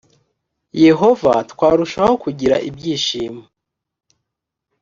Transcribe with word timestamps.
yehova 0.85 1.33
twarushaho 1.51 2.13
kugira 2.23 2.55
ibyishimo 2.69 3.43